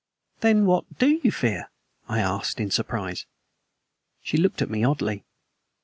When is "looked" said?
4.37-4.63